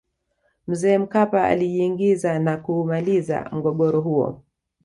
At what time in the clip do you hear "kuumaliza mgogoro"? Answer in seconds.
2.57-4.01